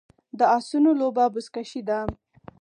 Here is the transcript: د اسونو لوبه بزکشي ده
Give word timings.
د 0.39 0.41
اسونو 0.57 0.89
لوبه 0.99 1.25
بزکشي 1.33 1.81
ده 1.87 1.99